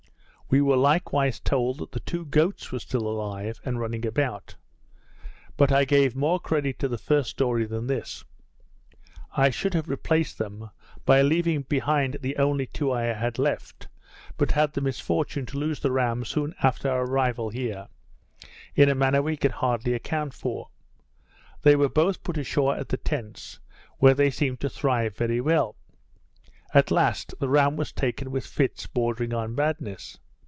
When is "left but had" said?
13.39-14.73